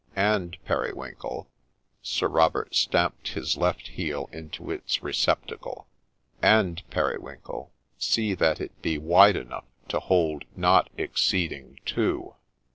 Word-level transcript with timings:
'And, 0.15 0.57
Periwinkle,'— 0.65 1.47
Sir 2.01 2.27
Robert 2.27 2.73
stamped 2.73 3.33
his 3.33 3.55
left 3.55 3.89
heel 3.89 4.27
into 4.31 4.71
its 4.71 5.03
receptacle, 5.03 5.85
—'and, 6.41 6.81
Periwinkle, 6.89 7.71
see 7.99 8.33
that 8.33 8.59
it 8.59 8.81
be 8.81 8.97
wide 8.97 9.35
enough 9.35 9.65
to 9.89 9.99
hold 9.99 10.45
not 10.55 10.89
exceeding 10.97 11.79
two 11.85 12.33